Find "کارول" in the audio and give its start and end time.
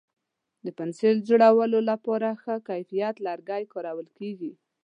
3.73-4.07